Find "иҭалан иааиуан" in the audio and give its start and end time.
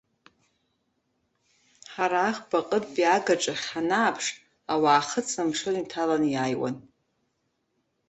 5.81-6.75